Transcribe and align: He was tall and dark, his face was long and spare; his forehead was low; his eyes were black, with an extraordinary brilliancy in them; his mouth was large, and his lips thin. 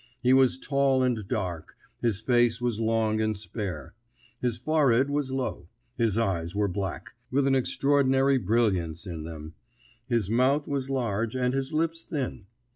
He 0.23 0.33
was 0.33 0.57
tall 0.57 1.03
and 1.03 1.27
dark, 1.27 1.75
his 2.01 2.21
face 2.21 2.59
was 2.59 2.79
long 2.79 3.21
and 3.21 3.37
spare; 3.37 3.93
his 4.41 4.57
forehead 4.57 5.11
was 5.11 5.31
low; 5.31 5.69
his 5.95 6.17
eyes 6.17 6.55
were 6.55 6.67
black, 6.67 7.11
with 7.29 7.45
an 7.45 7.53
extraordinary 7.53 8.39
brilliancy 8.39 9.11
in 9.11 9.25
them; 9.25 9.53
his 10.07 10.27
mouth 10.27 10.67
was 10.67 10.89
large, 10.89 11.35
and 11.35 11.53
his 11.53 11.71
lips 11.71 12.01
thin. 12.01 12.47